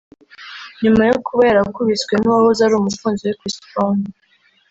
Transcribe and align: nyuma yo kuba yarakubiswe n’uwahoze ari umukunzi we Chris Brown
nyuma 0.83 1.01
yo 1.09 1.17
kuba 1.25 1.41
yarakubiswe 1.49 2.13
n’uwahoze 2.17 2.61
ari 2.63 2.75
umukunzi 2.77 3.21
we 3.27 3.37
Chris 3.39 3.57
Brown 3.69 3.97